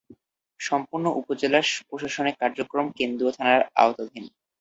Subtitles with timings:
[0.59, 4.25] সম্পূর্ণ উপজেলার প্রশাসনিক কার্যক্রম কেন্দুয়া থানার আওতাধীন।